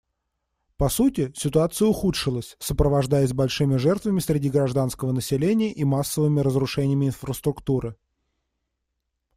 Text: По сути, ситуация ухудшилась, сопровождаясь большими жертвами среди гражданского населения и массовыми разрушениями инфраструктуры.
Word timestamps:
По 0.77 0.89
сути, 0.89 1.31
ситуация 1.37 1.87
ухудшилась, 1.87 2.55
сопровождаясь 2.57 3.33
большими 3.33 3.77
жертвами 3.77 4.17
среди 4.19 4.49
гражданского 4.49 5.11
населения 5.11 5.71
и 5.71 5.83
массовыми 5.83 6.39
разрушениями 6.39 7.05
инфраструктуры. 7.05 7.95